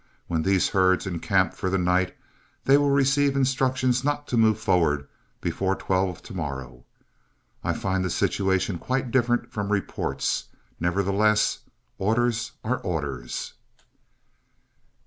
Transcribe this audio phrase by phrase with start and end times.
[0.25, 2.17] When these herds encamp for the night,
[2.65, 5.07] they will receive instructions not to move forward
[5.41, 6.85] before twelve to morrow.
[7.63, 10.45] I find the situation quite different from reports;
[10.79, 11.59] nevertheless
[11.99, 13.53] orders are orders."